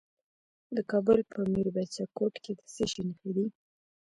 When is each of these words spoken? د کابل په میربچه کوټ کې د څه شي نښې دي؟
د 0.75 0.77
کابل 0.91 1.17
په 1.31 1.39
میربچه 1.51 2.03
کوټ 2.17 2.33
کې 2.43 2.51
د 2.59 2.61
څه 2.73 2.83
شي 2.91 3.01
نښې 3.07 3.31
دي؟ 3.35 3.45